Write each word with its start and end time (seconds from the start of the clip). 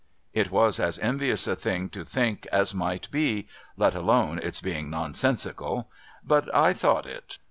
It 0.33 0.49
was 0.49 0.79
as 0.79 0.97
envious 0.97 1.45
a 1.45 1.55
thing 1.55 1.87
to 1.89 1.99
tliink 1.99 2.47
as 2.47 2.73
might 2.73 3.07
be, 3.11 3.47
let 3.77 3.93
alone 3.93 4.39
its 4.39 4.59
being 4.59 4.89
nonsensical; 4.89 5.91
but, 6.25 6.51
I 6.55 6.73
thought 6.73 7.05
it. 7.05 7.37